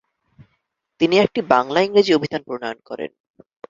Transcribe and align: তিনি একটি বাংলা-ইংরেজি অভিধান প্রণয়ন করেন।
তিনি 1.01 1.15
একটি 1.17 1.39
বাংলা-ইংরেজি 1.51 2.11
অভিধান 2.13 2.41
প্রণয়ন 2.47 2.79
করেন। 2.85 3.11